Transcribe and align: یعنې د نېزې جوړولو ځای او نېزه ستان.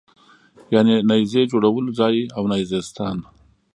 یعنې 0.73 0.93
د 0.99 1.05
نېزې 1.09 1.41
جوړولو 1.51 1.89
ځای 1.99 2.15
او 2.37 2.43
نېزه 2.51 2.79
ستان. 2.89 3.17